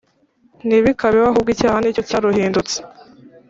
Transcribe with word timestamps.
Ntibikabeho 0.67 1.25
ahubwo 1.29 1.49
icyaha 1.55 1.77
ni 1.81 1.95
cyo 1.95 2.03
cyaruhindutse 2.09 2.75